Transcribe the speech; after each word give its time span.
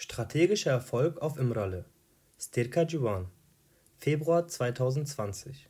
Strategischer 0.00 0.70
Erfolg 0.70 1.20
auf 1.20 1.40
Imralle 1.40 1.84
Stirka 2.38 2.86
Civan 2.86 3.26
Februar 3.98 4.46
2020 4.46 5.68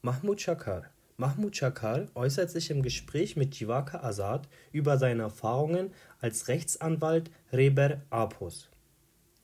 Mahmoud 0.00 0.40
Shakar 0.40 0.84
Mahmoud 1.18 1.54
Shakar 1.54 2.06
äußert 2.14 2.50
sich 2.50 2.70
im 2.70 2.80
Gespräch 2.82 3.36
mit 3.36 3.54
Jivaka 3.56 4.02
Azad 4.02 4.48
über 4.72 4.96
seine 4.96 5.24
Erfahrungen 5.24 5.92
als 6.18 6.48
Rechtsanwalt 6.48 7.30
Reber 7.52 8.00
Apos. 8.08 8.70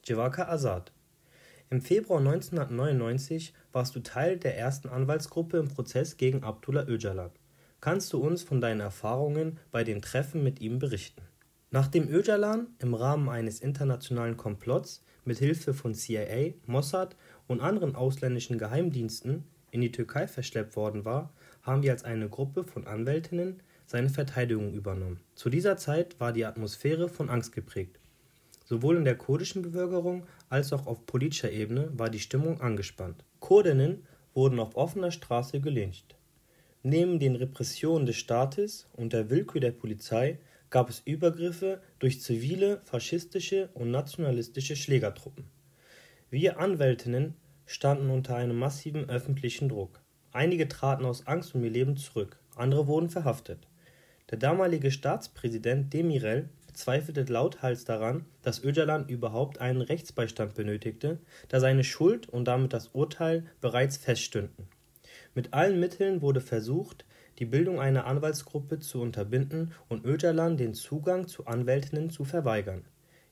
Jivaka 0.03 0.49
Azad 0.49 0.91
Im 1.69 1.83
Februar 1.83 2.21
1999 2.21 3.53
warst 3.73 3.95
du 3.95 4.01
Teil 4.01 4.39
der 4.39 4.57
ersten 4.57 4.89
Anwaltsgruppe 4.89 5.59
im 5.59 5.69
Prozess 5.69 6.17
gegen 6.17 6.45
Abdullah 6.45 6.89
Öcalan. 6.89 7.31
Kannst 7.83 8.11
du 8.15 8.21
uns 8.21 8.43
von 8.43 8.63
deinen 8.63 8.81
Erfahrungen 8.81 9.61
bei 9.71 9.85
den 9.85 10.01
Treffen 10.01 10.43
mit 10.43 10.63
ihm 10.63 10.79
berichten? 10.79 11.21
Nachdem 11.75 12.09
Öcalan 12.09 12.69
im 12.79 12.95
Rahmen 12.95 13.29
eines 13.29 13.59
internationalen 13.59 14.37
Komplotts 14.37 15.03
mit 15.25 15.39
Hilfe 15.39 15.75
von 15.75 15.93
CIA, 15.93 16.53
Mossad 16.67 17.17
und 17.49 17.61
anderen 17.61 17.97
ausländischen 17.97 18.59
Geheimdiensten 18.59 19.43
in 19.73 19.81
die 19.81 19.91
Türkei 19.91 20.29
verschleppt 20.29 20.77
worden 20.77 21.05
war, 21.05 21.33
haben 21.63 21.83
wir 21.83 21.91
als 21.91 22.05
eine 22.05 22.29
Gruppe 22.29 22.63
von 22.63 22.87
Anwältinnen 22.87 23.61
seine 23.87 24.09
Verteidigung 24.09 24.73
übernommen. 24.73 25.19
Zu 25.35 25.51
dieser 25.51 25.77
Zeit 25.77 26.21
war 26.21 26.33
die 26.33 26.45
Atmosphäre 26.45 27.09
von 27.09 27.29
Angst 27.29 27.51
geprägt. 27.51 27.99
Sowohl 28.65 28.97
in 28.97 29.05
der 29.05 29.19
kurdischen 29.19 29.63
Bevölkerung 29.63 30.29
als 30.49 30.73
auch 30.73 30.87
auf 30.87 31.05
politischer 31.07 31.51
Ebene 31.51 31.91
war 31.99 32.09
die 32.09 32.21
Stimmung 32.21 32.61
angespannt. 32.61 33.25
Kurdinnen 33.41 34.07
wurden 34.33 34.61
auf 34.61 34.77
offener 34.77 35.11
Straße 35.11 35.59
gelyncht. 35.59 36.15
Neben 36.85 37.19
den 37.19 37.35
Repressionen 37.35 38.07
des 38.07 38.15
Staates 38.15 38.87
und 38.93 39.13
der 39.13 39.29
Willkür 39.29 39.61
der 39.61 39.73
Polizei 39.73 40.39
gab 40.75 40.91
es 40.91 41.03
Übergriffe 41.05 41.81
durch 42.01 42.21
zivile, 42.21 42.81
faschistische 42.83 43.69
und 43.75 43.93
nationalistische 43.93 44.75
Schlägertruppen. 44.75 45.45
Wir 46.31 46.59
Anwältinnen 46.59 47.37
standen 47.65 48.11
unter 48.11 48.35
einem 48.35 48.59
massiven 48.59 49.09
öffentlichen 49.09 49.69
Druck. 49.69 50.01
Einige 50.33 50.67
traten 50.67 51.05
aus 51.05 51.29
Angst 51.29 51.55
um 51.55 51.63
ihr 51.63 51.71
Leben 51.71 51.97
zurück, 51.97 52.41
andere 52.57 52.89
wurden 52.89 53.09
verhaftet. 53.09 53.69
Der 54.33 54.39
damalige 54.39 54.91
Staatspräsident 54.91 55.93
Demirel 55.93 56.49
zweifelte 56.73 57.23
lauthals 57.23 57.85
daran, 57.85 58.25
dass 58.43 58.65
Öcalan 58.65 59.07
überhaupt 59.09 59.61
einen 59.61 59.81
Rechtsbeistand 59.81 60.55
benötigte, 60.55 61.21
da 61.47 61.61
seine 61.61 61.85
Schuld 61.85 62.29
und 62.29 62.47
damit 62.47 62.73
das 62.73 62.89
Urteil 62.89 63.45
bereits 63.61 63.97
feststünden. 63.97 64.67
Mit 65.37 65.55
allen 65.55 65.79
Mitteln 65.79 66.21
wurde 66.21 66.41
versucht, 66.41 67.05
die 67.39 67.47
Bildung 67.47 67.81
einer 67.81 68.07
Anwaltsgruppe 68.07 68.79
zu 68.79 69.01
unterbinden 69.01 69.73
und 69.89 70.05
Öcalan 70.05 70.57
den 70.57 70.75
Zugang 70.75 71.27
zu 71.27 71.47
Anwältinnen 71.47 72.11
zu 72.11 72.25
verweigern. 72.25 72.85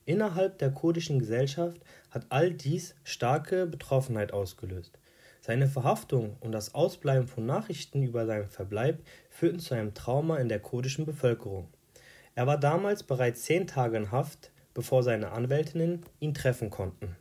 Innerhalb 0.05 0.57
der 0.57 0.71
kurdischen 0.71 1.19
Gesellschaft 1.19 1.79
hat 2.09 2.25
all 2.29 2.51
dies 2.53 2.95
starke 3.03 3.65
Betroffenheit 3.65 4.33
ausgelöst. 4.33 4.99
Seine 5.39 5.67
Verhaftung 5.67 6.37
und 6.39 6.51
das 6.51 6.73
Ausbleiben 6.73 7.27
von 7.27 7.45
Nachrichten 7.45 8.03
über 8.03 8.25
seinen 8.25 8.49
Verbleib 8.49 9.01
führten 9.29 9.59
zu 9.59 9.73
einem 9.73 9.93
Trauma 9.93 10.37
in 10.37 10.49
der 10.49 10.59
kurdischen 10.59 11.05
Bevölkerung. 11.05 11.67
Er 12.35 12.47
war 12.47 12.57
damals 12.57 13.03
bereits 13.03 13.43
zehn 13.43 13.67
Tage 13.67 13.97
in 13.97 14.11
Haft, 14.11 14.51
bevor 14.73 15.03
seine 15.03 15.31
Anwältinnen 15.31 16.01
ihn 16.19 16.33
treffen 16.33 16.69
konnten. 16.69 17.15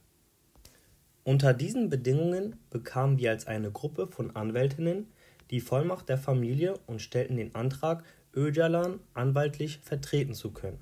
Unter 1.24 1.55
diesen 1.55 1.89
Bedingungen 1.89 2.56
bekamen 2.70 3.19
wir 3.19 3.30
als 3.30 3.46
eine 3.46 3.70
Gruppe 3.70 4.08
von 4.08 4.34
Anwältinnen 4.34 5.06
die 5.53 5.61
Vollmacht 5.61 6.08
der 6.08 6.19
Familie 6.19 6.75
und 6.86 7.00
stellten 7.00 7.36
den 7.36 7.55
Antrag, 7.55 8.03
Öcalan 8.34 8.98
anwaltlich 9.12 9.78
vertreten 9.83 10.34
zu 10.34 10.50
können. 10.50 10.81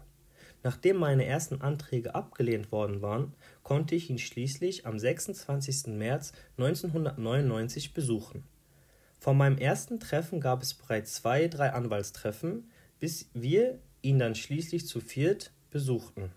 Nachdem 0.63 0.97
meine 0.97 1.27
ersten 1.27 1.61
Anträge 1.61 2.15
abgelehnt 2.15 2.71
worden 2.71 3.03
waren, 3.03 3.35
konnte 3.65 3.95
ich 3.97 4.11
ihn 4.11 4.19
schließlich 4.19 4.87
am 4.87 4.99
26. 4.99 5.89
März 5.89 6.33
1999 6.57 7.93
besuchen. 7.95 8.45
Vor 9.19 9.35
meinem 9.35 9.59
ersten 9.59 9.99
Treffen 9.99 10.41
gab 10.41 10.63
es 10.63 10.75
bereits 10.75 11.15
zwei, 11.15 11.49
drei 11.49 11.73
Anwaltstreffen, 11.73 12.71
bis 13.01 13.29
wir 13.35 13.81
ihn 14.03 14.19
dann 14.19 14.35
schließlich 14.35 14.87
zu 14.87 15.01
viert 15.01 15.51
besuchten. 15.71 16.31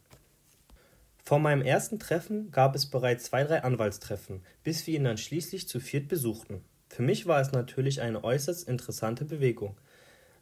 Vor 1.23 1.39
meinem 1.39 1.61
ersten 1.61 1.99
Treffen 1.99 2.51
gab 2.51 2.75
es 2.75 2.87
bereits 2.87 3.25
zwei, 3.25 3.43
drei 3.43 3.63
Anwaltstreffen, 3.63 4.41
bis 4.63 4.87
wir 4.87 4.95
ihn 4.95 5.03
dann 5.03 5.17
schließlich 5.17 5.67
zu 5.67 5.79
viert 5.79 6.07
besuchten. 6.07 6.63
Für 6.93 7.01
mich 7.01 7.25
war 7.25 7.41
es 7.41 7.51
natürlich 7.51 8.01
eine 8.01 8.23
äußerst 8.23 8.67
interessante 8.69 9.25
Bewegung. 9.25 9.75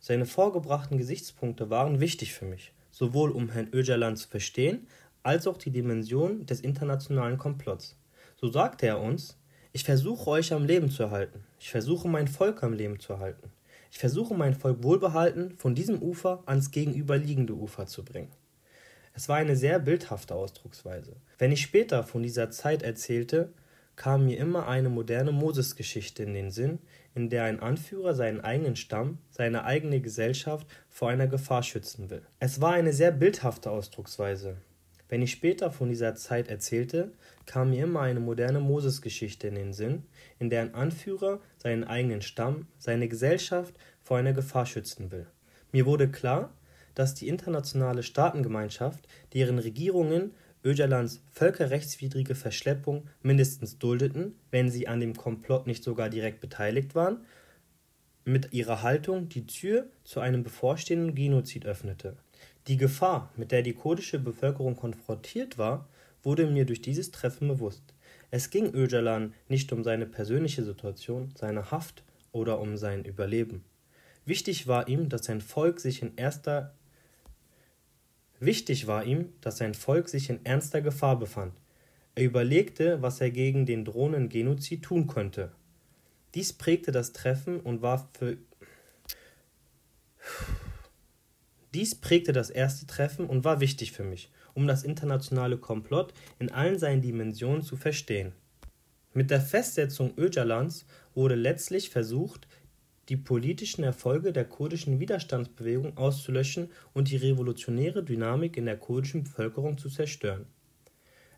Seine 0.02 0.26
vorgebrachten 0.26 0.98
Gesichtspunkte 0.98 1.70
waren 1.70 2.02
wichtig 2.02 2.34
für 2.34 2.44
mich, 2.44 2.74
sowohl 2.92 3.32
um 3.32 3.48
Herrn 3.48 3.70
Öcalan 3.72 4.18
zu 4.18 4.28
verstehen, 4.28 4.86
als 5.24 5.48
auch 5.48 5.56
die 5.56 5.70
Dimension 5.70 6.46
des 6.46 6.60
internationalen 6.60 7.38
Komplotts. 7.38 7.96
So 8.36 8.52
sagte 8.52 8.86
er 8.86 9.00
uns, 9.00 9.38
ich 9.72 9.86
versuche 9.86 10.30
euch 10.30 10.52
am 10.52 10.66
Leben 10.66 10.92
zu 10.92 11.04
erhalten, 11.04 11.42
ich 11.58 11.70
versuche 11.70 12.10
mein 12.10 12.28
Volk 12.28 12.64
am 12.64 12.74
Leben 12.74 13.00
zu 13.00 13.14
erhalten, 13.14 13.50
ich 13.90 14.00
versuche 14.00 14.34
mein 14.34 14.54
Volk 14.54 14.84
wohlbehalten 14.84 15.56
von 15.56 15.74
diesem 15.74 16.02
Ufer 16.02 16.44
ans 16.48 16.72
gegenüberliegende 16.72 17.54
Ufer 17.54 17.86
zu 17.86 18.04
bringen. 18.04 18.34
Es 19.14 19.30
war 19.30 19.38
eine 19.38 19.56
sehr 19.56 19.80
bildhafte 19.80 20.36
Ausdrucksweise. 20.36 21.16
Wenn 21.38 21.54
ich 21.54 21.62
später 21.62 22.04
von 22.04 22.24
dieser 22.24 22.52
Zeit 22.52 22.84
erzählte, 22.84 23.54
kam 23.96 24.26
mir 24.26 24.38
immer 24.38 24.68
eine 24.68 24.90
moderne 24.90 25.32
Moses-Geschichte 25.32 26.24
in 26.24 26.34
den 26.34 26.52
Sinn, 26.52 26.80
in 27.14 27.30
der 27.30 27.44
ein 27.44 27.60
Anführer 27.60 28.16
seinen 28.16 28.42
eigenen 28.42 28.76
Stamm, 28.76 29.18
seine 29.30 29.64
eigene 29.66 30.00
Gesellschaft 30.02 30.68
vor 30.90 31.10
einer 31.10 31.28
Gefahr 31.28 31.64
schützen 31.64 32.10
will. 32.10 32.22
Es 32.40 32.62
war 32.62 32.74
eine 32.74 32.94
sehr 32.94 33.12
bildhafte 33.12 33.70
Ausdrucksweise. 33.70 34.58
Wenn 35.10 35.22
ich 35.22 35.32
später 35.32 35.72
von 35.72 35.90
dieser 35.90 36.16
Zeit 36.16 36.48
erzählte, 36.48 37.12
kam 37.46 37.72
mir 37.72 37.84
immer 37.84 38.00
eine 38.00 38.22
moderne 38.22 38.62
Moses-Geschichte 38.62 39.48
in 39.48 39.56
den 39.56 39.74
Sinn, 39.74 40.04
in 40.40 40.50
der 40.50 40.62
ein 40.62 40.74
Anführer 40.74 41.42
seinen 41.58 41.84
eigenen 41.84 42.22
Stamm, 42.22 42.68
seine 42.78 43.10
Gesellschaft 43.10 43.76
vor 44.02 44.18
einer 44.18 44.32
Gefahr 44.32 44.66
schützen 44.66 45.12
will. 45.12 45.28
Mir 45.74 45.86
wurde 45.86 46.10
klar, 46.10 46.54
dass 46.96 47.14
die 47.14 47.28
internationale 47.28 48.04
Staatengemeinschaft, 48.04 49.06
deren 49.34 49.60
Regierungen 49.60 50.34
Öcalans 50.64 51.22
völkerrechtswidrige 51.32 52.36
Verschleppung 52.36 53.08
mindestens 53.22 53.80
duldeten, 53.80 54.36
wenn 54.52 54.70
sie 54.70 54.88
an 54.88 55.00
dem 55.00 55.16
Komplott 55.16 55.68
nicht 55.68 55.84
sogar 55.84 56.10
direkt 56.10 56.40
beteiligt 56.40 56.94
waren, 56.94 57.26
mit 58.26 58.54
ihrer 58.54 58.84
Haltung 58.84 59.30
die 59.30 59.48
Tür 59.48 59.88
zu 60.04 60.20
einem 60.20 60.44
bevorstehenden 60.44 61.16
Genozid 61.16 61.66
öffnete. 61.66 62.16
Die 62.68 62.78
Gefahr, 62.78 63.32
mit 63.36 63.52
der 63.52 63.64
die 63.64 63.74
kurdische 63.74 64.20
Bevölkerung 64.20 64.76
konfrontiert 64.76 65.58
war, 65.58 65.88
wurde 66.22 66.46
mir 66.46 66.66
durch 66.66 66.82
dieses 66.82 67.10
Treffen 67.10 67.48
bewusst. 67.48 67.84
Es 68.30 68.52
ging 68.52 68.74
Öcalan 68.74 69.34
nicht 69.50 69.74
um 69.74 69.84
seine 69.84 70.06
persönliche 70.06 70.64
Situation, 70.64 71.32
seine 71.36 71.72
Haft 71.72 72.04
oder 72.32 72.60
um 72.60 72.78
sein 72.78 73.04
Überleben. 73.04 73.64
Wichtig 74.26 74.68
war 74.68 74.88
ihm, 74.88 75.10
dass 75.10 75.26
sein 75.26 75.42
Volk 75.42 75.80
sich 75.80 76.04
in 76.04 76.16
erster 76.16 76.76
Wichtig 78.42 78.88
war 78.88 79.06
ihm, 79.06 79.30
dass 79.42 79.60
sein 79.60 79.76
Volk 79.76 80.10
sich 80.10 80.32
in 80.32 80.44
ernster 80.44 80.82
Gefahr 80.82 81.20
befand. 81.20 81.54
Er 82.16 82.24
überlegte, 82.24 83.00
was 83.04 83.22
er 83.22 83.30
gegen 83.30 83.68
den 83.68 83.86
drohenden 83.86 84.30
Genozid 84.30 84.82
tun 84.82 85.06
könnte. 85.06 85.52
Dies 86.34 86.52
prägte 86.52 86.92
das 86.92 87.14
Treffen 87.14 87.60
und 87.60 87.84
war 87.84 88.10
für 88.18 88.38
dies 91.74 91.94
prägte 91.96 92.34
das 92.34 92.50
erste 92.50 92.88
Treffen 92.88 93.28
und 93.28 93.44
war 93.44 93.60
wichtig 93.60 93.92
für 93.92 94.04
mich, 94.04 94.32
um 94.56 94.68
das 94.68 94.84
internationale 94.84 95.58
Komplott 95.58 96.12
in 96.40 96.52
allen 96.52 96.80
seinen 96.80 97.02
Dimensionen 97.02 97.62
zu 97.62 97.78
verstehen. 97.78 98.34
Mit 99.14 99.30
der 99.30 99.40
Festsetzung 99.40 100.18
Öcalans 100.18 100.86
wurde 101.14 101.36
letztlich 101.36 101.92
versucht, 101.92 102.48
die 103.12 103.18
politischen 103.18 103.84
Erfolge 103.84 104.32
der 104.32 104.46
kurdischen 104.46 105.02
Widerstandsbewegung 105.02 105.98
auszulöschen 105.98 106.70
und 106.94 107.12
die 107.12 107.18
revolutionäre 107.18 108.06
Dynamik 108.06 108.56
in 108.56 108.64
der 108.64 108.78
kurdischen 108.78 109.26
Bevölkerung 109.26 109.78
zu 109.78 109.90
zerstören. 109.90 110.46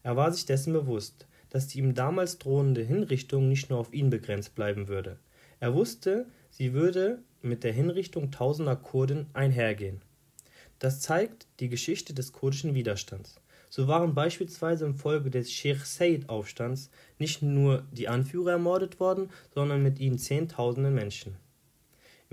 Er 0.03 0.15
war 0.15 0.31
sich 0.31 0.45
dessen 0.45 0.71
bewusst, 0.71 1.25
dass 1.49 1.65
die 1.65 1.79
ihm 1.79 1.95
damals 1.95 2.37
drohende 2.37 2.83
Hinrichtung 2.83 3.49
nicht 3.49 3.71
nur 3.71 3.79
auf 3.79 3.91
ihn 3.91 4.11
begrenzt 4.11 4.53
bleiben 4.53 4.87
würde. 4.87 5.17
Er 5.59 5.73
wusste, 5.73 6.27
sie 6.51 6.73
würde 6.73 7.23
mit 7.41 7.63
der 7.63 7.73
Hinrichtung 7.73 8.29
tausender 8.29 8.75
Kurden 8.75 9.25
einhergehen. 9.33 10.03
Das 10.77 10.99
zeigt 10.99 11.47
die 11.59 11.69
Geschichte 11.69 12.13
des 12.13 12.33
kurdischen 12.33 12.75
Widerstands. 12.75 13.41
So 13.71 13.87
waren 13.87 14.13
beispielsweise 14.13 14.85
infolge 14.85 15.31
des 15.31 15.51
Sheikh 15.51 15.85
Said-Aufstands 15.85 16.91
nicht 17.17 17.41
nur 17.41 17.87
die 17.91 18.09
Anführer 18.09 18.51
ermordet 18.51 18.99
worden, 18.99 19.31
sondern 19.55 19.81
mit 19.81 19.97
ihnen 19.97 20.19
Zehntausende 20.19 20.91
Menschen. 20.91 21.35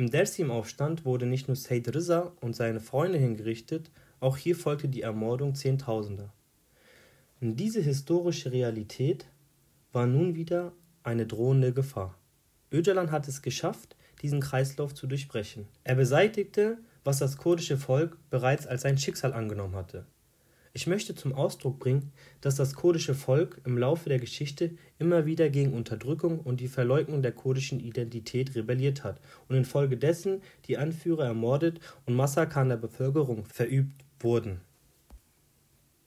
Im 0.00 0.10
Dersim-Aufstand 0.10 1.04
wurde 1.04 1.26
nicht 1.26 1.46
nur 1.46 1.56
Said 1.58 1.94
Rizza 1.94 2.32
und 2.40 2.56
seine 2.56 2.80
Freunde 2.80 3.18
hingerichtet, 3.18 3.90
auch 4.18 4.38
hier 4.38 4.56
folgte 4.56 4.88
die 4.88 5.02
Ermordung 5.02 5.54
Zehntausender. 5.54 6.32
Diese 7.42 7.82
historische 7.82 8.50
Realität 8.50 9.26
war 9.92 10.06
nun 10.06 10.34
wieder 10.34 10.72
eine 11.02 11.26
drohende 11.26 11.74
Gefahr. 11.74 12.16
Öcalan 12.72 13.10
hat 13.10 13.28
es 13.28 13.42
geschafft, 13.42 13.94
diesen 14.22 14.40
Kreislauf 14.40 14.94
zu 14.94 15.06
durchbrechen. 15.06 15.68
Er 15.84 15.96
beseitigte, 15.96 16.78
was 17.04 17.18
das 17.18 17.36
kurdische 17.36 17.76
Volk 17.76 18.16
bereits 18.30 18.66
als 18.66 18.80
sein 18.80 18.96
Schicksal 18.96 19.34
angenommen 19.34 19.76
hatte. 19.76 20.06
Ich 20.72 20.86
möchte 20.86 21.16
zum 21.16 21.34
Ausdruck 21.34 21.80
bringen, 21.80 22.12
dass 22.40 22.54
das 22.54 22.74
kurdische 22.74 23.14
Volk 23.14 23.60
im 23.64 23.76
Laufe 23.76 24.08
der 24.08 24.20
Geschichte 24.20 24.70
immer 25.00 25.26
wieder 25.26 25.50
gegen 25.50 25.72
Unterdrückung 25.72 26.38
und 26.38 26.60
die 26.60 26.68
Verleugnung 26.68 27.22
der 27.22 27.32
kurdischen 27.32 27.80
Identität 27.80 28.54
rebelliert 28.54 29.02
hat 29.02 29.20
und 29.48 29.56
infolgedessen 29.56 30.42
die 30.66 30.78
Anführer 30.78 31.24
ermordet 31.24 31.80
und 32.06 32.14
Massaker 32.14 32.60
an 32.60 32.68
der 32.68 32.76
Bevölkerung 32.76 33.44
verübt 33.46 34.04
wurden. 34.20 34.60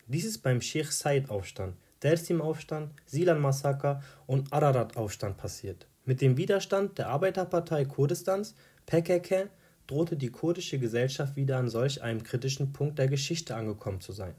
Dies 0.08 0.26
ist 0.26 0.40
beim 0.40 0.62
Sheikh 0.62 0.92
Said-Aufstand, 0.92 1.76
Dersim-Aufstand, 2.02 2.92
Silan-Massaker 3.06 4.02
und 4.28 4.54
Ararat-Aufstand 4.54 5.38
passiert. 5.38 5.88
Mit 6.06 6.22
dem 6.22 6.38
Widerstand 6.38 6.98
der 6.98 7.10
Arbeiterpartei 7.10 7.84
Kurdistans, 7.84 8.56
PKK, 8.86 9.50
drohte 9.88 10.16
die 10.16 10.30
kurdische 10.30 10.80
Gesellschaft 10.80 11.36
wieder 11.36 11.58
an 11.58 11.70
solch 11.70 12.02
einem 12.02 12.24
kritischen 12.24 12.72
Punkt 12.72 12.98
der 12.98 13.08
Geschichte 13.08 13.56
angekommen 13.56 14.00
zu 14.00 14.14
sein. 14.14 14.36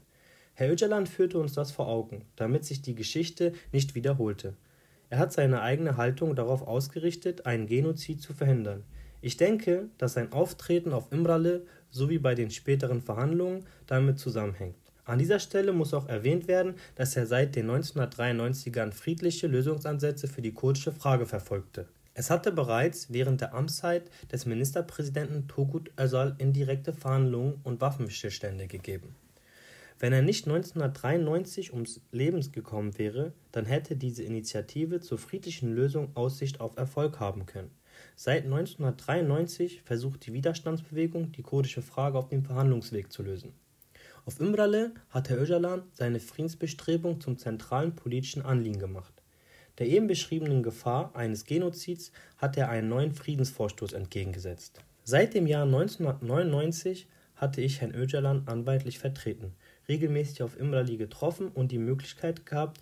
Herr 0.57 0.71
Öcalan 0.71 1.05
führte 1.05 1.37
uns 1.37 1.51
das 1.51 1.73
vor 1.73 1.89
Augen, 1.89 2.23
damit 2.37 2.63
sich 2.63 2.81
die 2.81 2.95
Geschichte 2.95 3.51
nicht 3.73 3.93
wiederholte. 3.93 4.53
Er 5.09 5.19
hat 5.19 5.33
seine 5.33 5.61
eigene 5.61 5.97
Haltung 5.97 6.33
darauf 6.33 6.65
ausgerichtet, 6.65 7.45
einen 7.45 7.67
Genozid 7.67 8.21
zu 8.21 8.33
verhindern. 8.33 8.83
Ich 9.19 9.35
denke, 9.35 9.89
dass 9.97 10.13
sein 10.13 10.31
Auftreten 10.31 10.93
auf 10.93 11.11
Imralle 11.11 11.65
sowie 11.89 12.19
bei 12.19 12.35
den 12.35 12.51
späteren 12.51 13.01
Verhandlungen 13.01 13.65
damit 13.85 14.17
zusammenhängt. 14.17 14.75
An 15.03 15.19
dieser 15.19 15.39
Stelle 15.39 15.73
muss 15.73 15.93
auch 15.93 16.07
erwähnt 16.07 16.47
werden, 16.47 16.75
dass 16.95 17.17
er 17.17 17.25
seit 17.25 17.57
den 17.57 17.69
1993ern 17.69 18.93
friedliche 18.93 19.47
Lösungsansätze 19.47 20.29
für 20.29 20.41
die 20.41 20.53
kurdische 20.53 20.93
Frage 20.93 21.25
verfolgte. 21.25 21.87
Es 22.13 22.29
hatte 22.29 22.53
bereits 22.53 23.11
während 23.11 23.41
der 23.41 23.53
Amtszeit 23.53 24.09
des 24.31 24.45
Ministerpräsidenten 24.45 25.49
Turgut 25.49 25.91
Özal 25.99 26.33
indirekte 26.37 26.93
Verhandlungen 26.93 27.59
und 27.63 27.81
Waffenstillstände 27.81 28.67
gegeben. 28.67 29.15
Wenn 30.05 30.13
er 30.13 30.21
nicht 30.21 30.45
1993 30.45 31.73
ums 31.73 31.99
Leben 32.11 32.39
gekommen 32.51 32.95
wäre, 32.99 33.33
dann 33.51 33.65
hätte 33.65 33.95
diese 33.95 34.21
Initiative 34.21 34.99
zur 34.99 35.17
friedlichen 35.17 35.73
Lösung 35.73 36.15
Aussicht 36.15 36.59
auf 36.61 36.77
Erfolg 36.77 37.19
haben 37.19 37.47
können. 37.47 37.71
Seit 38.15 38.43
1993 38.43 39.81
versucht 39.81 40.27
die 40.27 40.33
Widerstandsbewegung, 40.33 41.31
die 41.31 41.41
kurdische 41.41 41.81
Frage 41.81 42.19
auf 42.19 42.27
dem 42.27 42.45
Verhandlungsweg 42.45 43.11
zu 43.11 43.23
lösen. 43.23 43.53
Auf 44.27 44.39
Imrale 44.39 44.91
hat 45.09 45.29
Herr 45.29 45.41
Öcalan 45.41 45.81
seine 45.93 46.19
Friedensbestrebung 46.19 47.19
zum 47.19 47.39
zentralen 47.39 47.95
politischen 47.95 48.43
Anliegen 48.43 48.77
gemacht. 48.77 49.23
Der 49.79 49.87
eben 49.87 50.05
beschriebenen 50.05 50.61
Gefahr 50.61 51.15
eines 51.15 51.45
Genozids 51.45 52.11
hat 52.37 52.57
er 52.57 52.69
einen 52.69 52.89
neuen 52.89 53.15
Friedensvorstoß 53.15 53.93
entgegengesetzt. 53.93 54.81
Seit 55.03 55.33
dem 55.33 55.47
Jahr 55.47 55.63
1999 55.63 57.07
hatte 57.33 57.61
ich 57.61 57.81
Herrn 57.81 57.95
Öcalan 57.95 58.43
anwaltlich 58.45 58.99
vertreten 58.99 59.55
regelmäßig 59.87 60.43
auf 60.43 60.59
Imrali 60.59 60.97
getroffen 60.97 61.49
und 61.49 61.71
die 61.71 61.77
Möglichkeit 61.77 62.45
gehabt, 62.45 62.79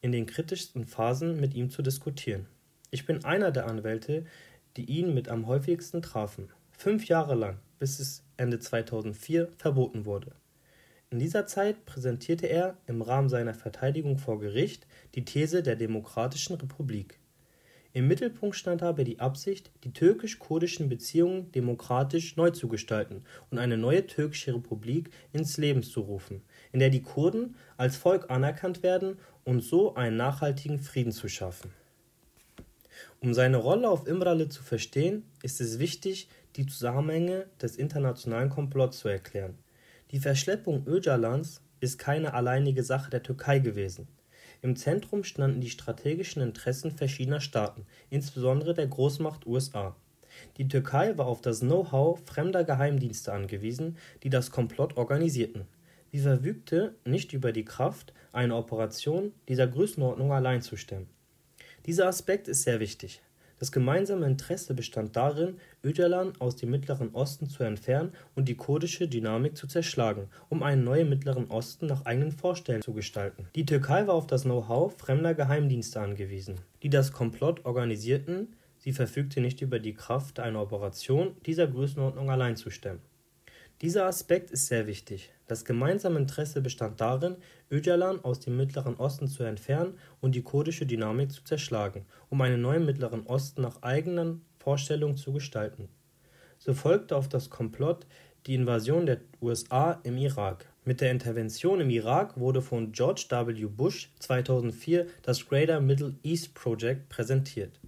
in 0.00 0.12
den 0.12 0.26
kritischsten 0.26 0.84
Phasen 0.84 1.40
mit 1.40 1.54
ihm 1.54 1.70
zu 1.70 1.82
diskutieren. 1.82 2.46
Ich 2.90 3.06
bin 3.06 3.24
einer 3.24 3.52
der 3.52 3.66
Anwälte, 3.66 4.26
die 4.76 4.84
ihn 4.84 5.14
mit 5.14 5.28
am 5.28 5.46
häufigsten 5.46 6.02
trafen. 6.02 6.48
Fünf 6.72 7.06
Jahre 7.06 7.34
lang, 7.34 7.58
bis 7.78 8.00
es 8.00 8.24
Ende 8.36 8.58
2004 8.58 9.48
verboten 9.56 10.04
wurde. 10.04 10.32
In 11.10 11.18
dieser 11.18 11.46
Zeit 11.46 11.84
präsentierte 11.84 12.46
er 12.46 12.78
im 12.86 13.02
Rahmen 13.02 13.28
seiner 13.28 13.54
Verteidigung 13.54 14.18
vor 14.18 14.40
Gericht 14.40 14.86
die 15.14 15.24
These 15.24 15.62
der 15.62 15.76
Demokratischen 15.76 16.56
Republik. 16.56 17.18
Im 17.94 18.08
Mittelpunkt 18.08 18.56
stand 18.56 18.80
dabei 18.80 19.04
die 19.04 19.20
Absicht, 19.20 19.70
die 19.84 19.92
türkisch-kurdischen 19.92 20.88
Beziehungen 20.88 21.52
demokratisch 21.52 22.36
neu 22.36 22.50
zu 22.50 22.66
gestalten 22.68 23.22
und 23.50 23.58
eine 23.58 23.76
neue 23.76 24.06
türkische 24.06 24.54
Republik 24.54 25.10
ins 25.32 25.58
Leben 25.58 25.82
zu 25.82 26.00
rufen, 26.00 26.42
in 26.72 26.80
der 26.80 26.88
die 26.88 27.02
Kurden 27.02 27.54
als 27.76 27.96
Volk 27.96 28.30
anerkannt 28.30 28.82
werden 28.82 29.18
und 29.44 29.62
so 29.62 29.94
einen 29.94 30.16
nachhaltigen 30.16 30.78
Frieden 30.78 31.12
zu 31.12 31.28
schaffen. 31.28 31.70
Um 33.20 33.34
seine 33.34 33.58
Rolle 33.58 33.90
auf 33.90 34.06
Imrale 34.06 34.48
zu 34.48 34.62
verstehen, 34.62 35.24
ist 35.42 35.60
es 35.60 35.78
wichtig, 35.78 36.28
die 36.56 36.66
Zusammenhänge 36.66 37.46
des 37.60 37.76
internationalen 37.76 38.48
Komplotts 38.48 39.00
zu 39.00 39.08
erklären. 39.08 39.58
Die 40.12 40.18
Verschleppung 40.18 40.86
Öcalans 40.86 41.60
ist 41.80 41.98
keine 41.98 42.32
alleinige 42.32 42.82
Sache 42.82 43.10
der 43.10 43.22
Türkei 43.22 43.58
gewesen. 43.58 44.08
Im 44.62 44.76
Zentrum 44.76 45.24
standen 45.24 45.60
die 45.60 45.70
strategischen 45.70 46.40
Interessen 46.40 46.92
verschiedener 46.92 47.40
Staaten, 47.40 47.84
insbesondere 48.10 48.74
der 48.74 48.86
Großmacht 48.86 49.44
USA. 49.44 49.96
Die 50.56 50.68
Türkei 50.68 51.18
war 51.18 51.26
auf 51.26 51.40
das 51.40 51.60
Know-how 51.60 52.20
fremder 52.24 52.64
Geheimdienste 52.64 53.32
angewiesen, 53.32 53.98
die 54.22 54.30
das 54.30 54.50
Komplott 54.52 54.96
organisierten. 54.96 55.66
Sie 56.12 56.20
verfügte 56.20 56.94
nicht 57.04 57.32
über 57.32 57.52
die 57.52 57.64
Kraft, 57.64 58.12
eine 58.32 58.54
Operation 58.56 59.32
dieser 59.48 59.66
Größenordnung 59.66 60.32
allein 60.32 60.62
zu 60.62 60.76
stemmen. 60.76 61.08
Dieser 61.86 62.06
Aspekt 62.06 62.48
ist 62.48 62.62
sehr 62.62 62.80
wichtig 62.80 63.20
das 63.62 63.70
gemeinsame 63.70 64.26
Interesse 64.26 64.74
bestand 64.74 65.14
darin, 65.14 65.54
Öcalan 65.84 66.32
aus 66.40 66.56
dem 66.56 66.72
Mittleren 66.72 67.10
Osten 67.14 67.48
zu 67.48 67.62
entfernen 67.62 68.10
und 68.34 68.48
die 68.48 68.56
kurdische 68.56 69.06
Dynamik 69.06 69.56
zu 69.56 69.68
zerschlagen, 69.68 70.26
um 70.48 70.64
einen 70.64 70.82
neuen 70.82 71.08
Mittleren 71.08 71.48
Osten 71.48 71.86
nach 71.86 72.04
eigenen 72.04 72.32
Vorstellungen 72.32 72.82
zu 72.82 72.92
gestalten. 72.92 73.46
Die 73.54 73.64
Türkei 73.64 74.08
war 74.08 74.16
auf 74.16 74.26
das 74.26 74.42
Know-how 74.42 74.92
fremder 74.92 75.34
Geheimdienste 75.34 76.00
angewiesen, 76.00 76.56
die 76.82 76.90
das 76.90 77.12
Komplott 77.12 77.64
organisierten, 77.64 78.48
sie 78.78 78.92
verfügte 78.92 79.40
nicht 79.40 79.62
über 79.62 79.78
die 79.78 79.94
Kraft, 79.94 80.40
eine 80.40 80.58
Operation 80.58 81.36
dieser 81.46 81.68
Größenordnung 81.68 82.30
allein 82.30 82.56
zu 82.56 82.68
stemmen. 82.68 82.98
Dieser 83.82 84.06
Aspekt 84.06 84.52
ist 84.52 84.68
sehr 84.68 84.86
wichtig. 84.86 85.32
Das 85.48 85.64
gemeinsame 85.64 86.16
Interesse 86.16 86.60
bestand 86.60 87.00
darin, 87.00 87.34
Öcalan 87.68 88.24
aus 88.24 88.38
dem 88.38 88.56
Mittleren 88.56 88.94
Osten 88.94 89.26
zu 89.26 89.42
entfernen 89.42 89.98
und 90.20 90.36
die 90.36 90.42
kurdische 90.42 90.86
Dynamik 90.86 91.32
zu 91.32 91.42
zerschlagen, 91.42 92.06
um 92.28 92.40
einen 92.42 92.62
neuen 92.62 92.86
Mittleren 92.86 93.26
Osten 93.26 93.62
nach 93.62 93.82
eigenen 93.82 94.42
Vorstellungen 94.60 95.16
zu 95.16 95.32
gestalten. 95.32 95.88
So 96.58 96.74
folgte 96.74 97.16
auf 97.16 97.28
das 97.28 97.50
Komplott 97.50 98.06
die 98.46 98.54
Invasion 98.54 99.04
der 99.04 99.20
USA 99.40 100.00
im 100.04 100.16
Irak. 100.16 100.66
Mit 100.84 101.00
der 101.00 101.10
Intervention 101.10 101.80
im 101.80 101.90
Irak 101.90 102.38
wurde 102.38 102.62
von 102.62 102.92
George 102.92 103.26
W. 103.30 103.66
Bush 103.66 104.12
2004 104.20 105.08
das 105.22 105.44
Greater 105.48 105.80
Middle 105.80 106.14
East 106.22 106.54
Project 106.54 107.08
präsentiert. 107.08 107.81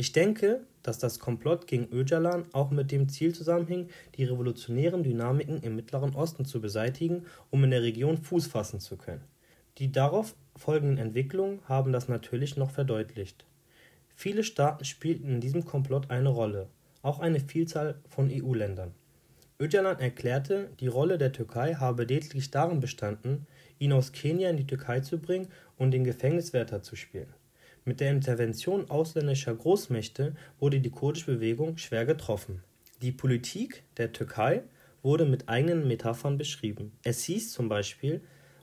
Ich 0.00 0.12
denke, 0.12 0.60
dass 0.84 1.00
das 1.00 1.18
Komplott 1.18 1.66
gegen 1.66 1.88
Öcalan 1.90 2.44
auch 2.52 2.70
mit 2.70 2.92
dem 2.92 3.08
Ziel 3.08 3.34
zusammenhing, 3.34 3.88
die 4.14 4.22
revolutionären 4.22 5.02
Dynamiken 5.02 5.60
im 5.60 5.74
Mittleren 5.74 6.14
Osten 6.14 6.44
zu 6.44 6.60
beseitigen, 6.60 7.24
um 7.50 7.64
in 7.64 7.72
der 7.72 7.82
Region 7.82 8.16
Fuß 8.16 8.46
fassen 8.46 8.78
zu 8.78 8.96
können. 8.96 9.24
Die 9.78 9.90
darauf 9.90 10.36
folgenden 10.54 10.98
Entwicklungen 10.98 11.62
haben 11.64 11.90
das 11.90 12.06
natürlich 12.06 12.56
noch 12.56 12.70
verdeutlicht. 12.70 13.44
Viele 14.14 14.44
Staaten 14.44 14.84
spielten 14.84 15.28
in 15.30 15.40
diesem 15.40 15.64
Komplott 15.64 16.12
eine 16.12 16.28
Rolle, 16.28 16.68
auch 17.02 17.18
eine 17.18 17.40
Vielzahl 17.40 17.96
von 18.08 18.30
EU-Ländern. 18.30 18.94
Öcalan 19.58 19.98
erklärte, 19.98 20.70
die 20.78 20.86
Rolle 20.86 21.18
der 21.18 21.32
Türkei 21.32 21.74
habe 21.74 22.04
lediglich 22.04 22.52
darin 22.52 22.78
bestanden, 22.78 23.48
ihn 23.80 23.92
aus 23.92 24.12
Kenia 24.12 24.48
in 24.48 24.58
die 24.58 24.66
Türkei 24.68 25.00
zu 25.00 25.18
bringen 25.18 25.48
und 25.76 25.90
den 25.90 26.04
Gefängniswärter 26.04 26.84
zu 26.84 26.94
spielen. 26.94 27.34
Mit 27.88 28.00
der 28.00 28.10
Intervention 28.10 28.90
ausländischer 28.90 29.54
Großmächte 29.54 30.34
wurde 30.60 30.78
die 30.78 30.90
kurdische 30.90 31.32
Bewegung 31.32 31.78
schwer 31.78 32.04
getroffen. 32.04 32.62
Die 33.00 33.12
Politik 33.12 33.82
der 33.96 34.12
Türkei 34.12 34.62
wurde 35.02 35.24
mit 35.24 35.48
eigenen 35.48 35.88
Metaphern 35.88 36.36
beschrieben. 36.36 36.92
Es 37.02 37.24
hieß 37.24 37.50
zum 37.50 37.70
Beispiel, 37.70 38.20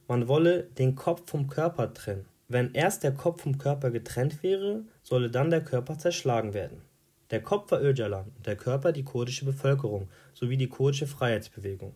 man 0.08 0.28
wolle 0.28 0.66
den 0.78 0.94
Kopf 0.94 1.28
vom 1.28 1.48
Körper 1.48 1.92
trennen. 1.92 2.28
Wenn 2.50 2.76
erst 2.76 3.02
der 3.02 3.14
Kopf 3.14 3.42
vom 3.42 3.58
Körper 3.58 3.90
getrennt 3.90 4.44
wäre, 4.44 4.84
solle 5.02 5.32
dann 5.32 5.50
der 5.50 5.64
Körper 5.64 5.98
zerschlagen 5.98 6.54
werden. 6.54 6.84
Der 7.32 7.42
Kopf 7.42 7.72
war 7.72 7.82
Öcalan 7.82 8.32
und 8.38 8.46
der 8.46 8.58
Körper 8.58 8.92
die 8.92 9.06
kurdische 9.06 9.46
Bevölkerung 9.46 10.08
sowie 10.36 10.58
die 10.58 10.70
kurdische 10.70 11.08
Freiheitsbewegung. 11.08 11.96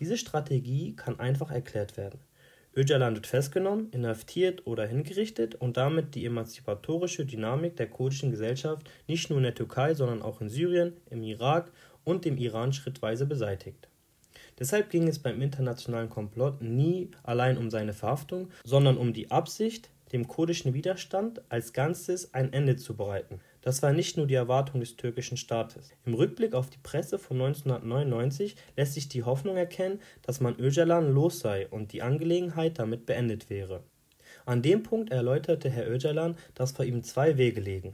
Diese 0.00 0.18
Strategie 0.18 0.94
kann 0.94 1.18
einfach 1.18 1.50
erklärt 1.50 1.96
werden. 1.96 2.20
Öcalan 2.78 3.16
wird 3.16 3.26
festgenommen, 3.26 3.88
inhaftiert 3.90 4.64
oder 4.64 4.86
hingerichtet 4.86 5.56
und 5.56 5.76
damit 5.76 6.14
die 6.14 6.24
emanzipatorische 6.24 7.26
Dynamik 7.26 7.74
der 7.74 7.88
kurdischen 7.88 8.30
Gesellschaft 8.30 8.88
nicht 9.08 9.30
nur 9.30 9.38
in 9.38 9.42
der 9.42 9.56
Türkei, 9.56 9.94
sondern 9.94 10.22
auch 10.22 10.40
in 10.40 10.48
Syrien, 10.48 10.92
im 11.10 11.24
Irak 11.24 11.72
und 12.04 12.24
dem 12.24 12.38
Iran 12.38 12.72
schrittweise 12.72 13.26
beseitigt. 13.26 13.88
Deshalb 14.60 14.90
ging 14.90 15.08
es 15.08 15.18
beim 15.18 15.42
internationalen 15.42 16.08
Komplott 16.08 16.62
nie 16.62 17.10
allein 17.24 17.58
um 17.58 17.68
seine 17.68 17.94
Verhaftung, 17.94 18.48
sondern 18.62 18.96
um 18.96 19.12
die 19.12 19.32
Absicht, 19.32 19.90
dem 20.12 20.28
kurdischen 20.28 20.72
Widerstand 20.72 21.42
als 21.48 21.72
Ganzes 21.72 22.32
ein 22.32 22.52
Ende 22.52 22.76
zu 22.76 22.96
bereiten. 22.96 23.40
Das 23.68 23.82
war 23.82 23.92
nicht 23.92 24.16
nur 24.16 24.26
die 24.26 24.32
Erwartung 24.32 24.80
des 24.80 24.96
türkischen 24.96 25.36
Staates. 25.36 25.90
Im 26.06 26.14
Rückblick 26.14 26.54
auf 26.54 26.70
die 26.70 26.78
Presse 26.82 27.18
von 27.18 27.36
1999 27.36 28.56
lässt 28.78 28.94
sich 28.94 29.10
die 29.10 29.24
Hoffnung 29.24 29.58
erkennen, 29.58 30.00
dass 30.22 30.40
man 30.40 30.58
Öcalan 30.58 31.12
los 31.12 31.40
sei 31.40 31.68
und 31.68 31.92
die 31.92 32.00
Angelegenheit 32.00 32.78
damit 32.78 33.04
beendet 33.04 33.50
wäre. 33.50 33.82
An 34.46 34.62
dem 34.62 34.84
Punkt 34.84 35.10
erläuterte 35.10 35.68
Herr 35.68 35.86
Öcalan, 35.86 36.36
dass 36.54 36.72
vor 36.72 36.86
ihm 36.86 37.02
zwei 37.02 37.36
Wege 37.36 37.60
liegen. 37.60 37.92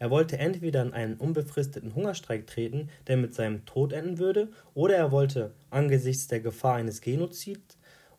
Er 0.00 0.10
wollte 0.10 0.38
entweder 0.38 0.82
in 0.82 0.92
einen 0.92 1.18
unbefristeten 1.18 1.94
Hungerstreik 1.94 2.48
treten, 2.48 2.88
der 3.06 3.16
mit 3.16 3.32
seinem 3.32 3.64
Tod 3.64 3.92
enden 3.92 4.18
würde, 4.18 4.48
oder 4.74 4.96
er 4.96 5.12
wollte 5.12 5.54
angesichts 5.70 6.26
der 6.26 6.40
Gefahr 6.40 6.74
eines 6.74 7.00
Genozids 7.00 7.78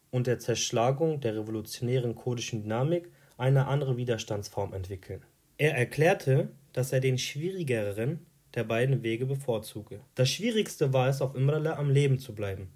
und 0.09 0.25
der 0.25 0.39
Zerschlagung 0.39 1.19
der 1.19 1.35
revolutionären 1.35 2.15
kurdischen 2.15 2.61
Dynamik 2.61 3.11
eine 3.37 3.67
andere 3.67 3.97
Widerstandsform 3.97 4.71
entwickeln. 4.73 5.21
Er 5.57 5.75
erklärte, 5.75 6.49
dass 6.73 6.91
er 6.91 6.99
den 6.99 7.17
schwierigeren 7.17 8.25
der 8.55 8.63
beiden 8.63 9.03
Wege 9.03 9.25
bevorzuge. 9.25 9.99
Das 10.15 10.29
Schwierigste 10.29 10.93
war 10.93 11.09
es, 11.09 11.21
auf 11.21 11.35
Imrale 11.35 11.77
am 11.77 11.89
Leben 11.89 12.17
zu 12.17 12.33
bleiben. 12.33 12.69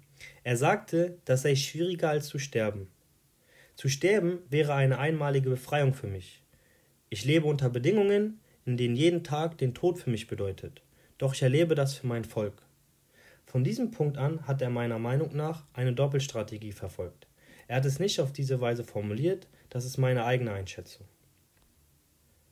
Er 0.44 0.56
sagte, 0.56 1.18
das 1.24 1.42
sei 1.42 1.56
schwieriger 1.56 2.10
als 2.10 2.28
zu 2.28 2.38
sterben. 2.38 2.88
Zu 3.74 3.88
sterben 3.88 4.38
wäre 4.48 4.74
eine 4.74 4.98
einmalige 4.98 5.50
Befreiung 5.50 5.92
für 5.92 6.06
mich. 6.06 6.42
Ich 7.10 7.24
lebe 7.24 7.46
unter 7.46 7.70
Bedingungen, 7.70 8.40
in 8.64 8.76
denen 8.76 8.96
jeden 8.96 9.24
Tag 9.24 9.58
den 9.58 9.74
Tod 9.74 9.98
für 9.98 10.10
mich 10.10 10.26
bedeutet. 10.26 10.82
Doch 11.16 11.34
ich 11.34 11.42
erlebe 11.42 11.74
das 11.74 11.94
für 11.94 12.06
mein 12.06 12.24
Volk. 12.24 12.62
Von 13.46 13.64
diesem 13.64 13.90
Punkt 13.90 14.18
an 14.18 14.46
hat 14.46 14.62
er 14.62 14.70
meiner 14.70 14.98
Meinung 14.98 15.34
nach 15.34 15.64
eine 15.72 15.92
Doppelstrategie 15.92 16.72
verfolgt. 16.72 17.26
Er 17.66 17.76
hat 17.76 17.84
es 17.84 17.98
nicht 17.98 18.20
auf 18.20 18.32
diese 18.32 18.60
Weise 18.60 18.84
formuliert, 18.84 19.48
das 19.68 19.84
ist 19.84 19.96
meine 19.96 20.24
eigene 20.24 20.52
Einschätzung. 20.52 21.06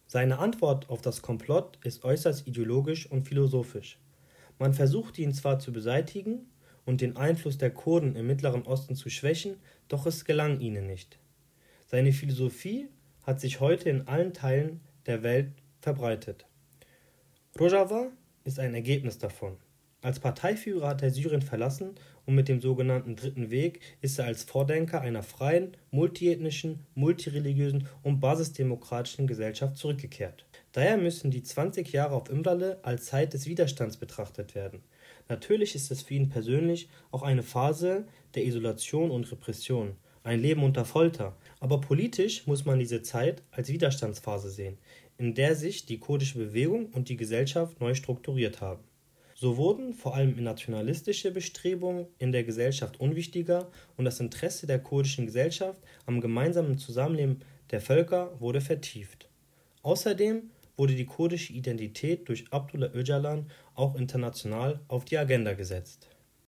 Seine 0.07 0.39
Antwort 0.39 0.89
auf 0.89 1.03
das 1.03 1.21
Komplott 1.21 1.79
ist 1.83 2.05
äußerst 2.05 2.47
ideologisch 2.47 3.11
und 3.11 3.27
philosophisch. 3.27 3.99
Man 4.59 4.73
versuchte 4.73 5.21
ihn 5.21 5.35
zwar 5.35 5.59
zu 5.59 5.73
beseitigen 5.73 6.47
und 6.85 7.01
den 7.01 7.17
Einfluss 7.17 7.59
der 7.59 7.71
Kurden 7.71 8.15
im 8.15 8.27
Mittleren 8.27 8.63
Osten 8.63 8.95
zu 8.95 9.11
schwächen, 9.11 9.57
doch 9.89 10.07
es 10.07 10.25
gelang 10.25 10.61
ihnen 10.61 10.87
nicht. 10.87 11.19
Seine 11.87 12.13
Philosophie 12.13 12.89
hat 13.25 13.41
sich 13.41 13.61
heute 13.61 13.91
in 13.91 14.07
allen 14.07 14.33
Teilen 14.33 14.81
der 15.07 15.25
Welt 15.25 15.53
verbreitet. 15.81 16.47
Rojava 17.59 18.13
ist 18.45 18.61
ein 18.61 18.75
Ergebnis 18.75 19.19
davon. 19.19 19.57
Als 20.07 20.21
Parteiführer 20.21 20.87
hat 20.87 21.03
er 21.03 21.11
Syrien 21.11 21.43
verlassen 21.43 21.97
und 22.27 22.37
mit 22.37 22.47
dem 22.47 22.61
sogenannten 22.61 23.17
Dritten 23.17 23.51
Weg 23.51 23.81
ist 24.03 24.21
er 24.21 24.27
als 24.27 24.45
Vordenker 24.45 25.01
einer 25.01 25.25
freien, 25.25 25.77
multiethnischen, 25.91 26.87
multireligiösen 26.95 27.89
und 28.05 28.21
basisdemokratischen 28.21 29.27
Gesellschaft 29.27 29.77
zurückgekehrt. 29.77 30.47
Daher 30.71 30.97
müssen 30.97 31.33
die 31.33 31.43
20 31.43 31.91
Jahre 31.91 32.15
auf 32.15 32.31
Imrale 32.31 32.79
als 32.85 33.07
Zeit 33.07 33.35
des 33.35 33.49
Widerstands 33.49 33.97
betrachtet 33.97 34.55
werden. 34.55 34.81
Natürlich 35.29 35.75
ist 35.75 35.91
es 35.91 36.03
für 36.03 36.15
ihn 36.15 36.29
persönlich 36.29 36.89
auch 37.11 37.23
eine 37.23 37.43
Phase 37.43 38.07
der 38.37 38.45
Isolation 38.45 39.11
und 39.11 39.29
Repression, 39.33 39.97
ein 40.23 40.39
Leben 40.39 40.63
unter 40.63 40.85
Folter, 40.85 41.37
aber 41.59 41.81
politisch 41.81 42.47
muss 42.47 42.65
man 42.65 42.79
diese 42.79 43.03
Zeit 43.03 43.43
als 43.51 43.71
Widerstandsphase 43.71 44.51
sehen, 44.51 44.79
in 45.19 45.35
der 45.35 45.57
sich 45.57 45.85
die 45.85 45.99
kurdische 45.99 46.39
Bewegung 46.39 46.91
und 46.93 47.09
die 47.09 47.17
Gesellschaft 47.17 47.81
neu 47.81 47.97
strukturiert 47.97 48.61
haben. 48.61 48.85
So 49.39 49.59
wurden 49.59 49.93
vor 49.93 50.15
allem 50.15 50.43
nationalistische 50.43 51.31
Bestrebungen 51.31 52.07
in 52.19 52.33
der 52.33 52.43
Gesellschaft 52.43 52.99
unwichtiger 52.99 53.71
und 53.99 54.07
das 54.07 54.19
Interesse 54.19 54.67
der 54.67 54.79
kurdischen 54.79 55.27
Gesellschaft 55.27 55.79
am 56.07 56.23
gemeinsamen 56.23 56.79
Zusammenleben 56.79 57.41
der 57.71 57.83
Völker 57.83 58.41
wurde 58.41 58.63
vertieft. 58.63 59.29
Außerdem 59.83 60.51
wurde 60.79 60.95
die 60.95 61.05
kurdische 61.05 61.53
Identität 61.53 62.31
durch 62.31 62.51
Abdullah 62.51 62.91
Öcalan 62.95 63.51
auch 63.75 63.95
international 63.97 64.81
auf 64.89 65.05
die 65.05 65.19
Agenda 65.19 65.53
gesetzt 65.53 66.09